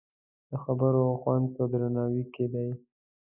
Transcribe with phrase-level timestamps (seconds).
[0.49, 2.69] د خبرو خوند په درناوي کې دی